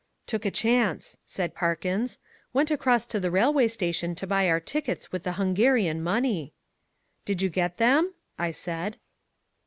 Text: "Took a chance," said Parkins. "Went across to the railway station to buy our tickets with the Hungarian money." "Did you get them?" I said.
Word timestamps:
"Took 0.25 0.45
a 0.45 0.49
chance," 0.49 1.19
said 1.27 1.53
Parkins. 1.53 2.17
"Went 2.53 2.71
across 2.71 3.05
to 3.05 3.19
the 3.19 3.29
railway 3.29 3.67
station 3.67 4.15
to 4.15 4.25
buy 4.25 4.49
our 4.49 4.59
tickets 4.59 5.11
with 5.11 5.21
the 5.21 5.33
Hungarian 5.33 6.01
money." 6.01 6.53
"Did 7.23 7.43
you 7.43 7.49
get 7.49 7.77
them?" 7.77 8.11
I 8.35 8.49
said. 8.49 8.97